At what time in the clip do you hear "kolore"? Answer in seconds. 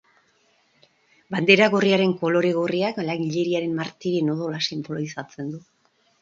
2.21-2.53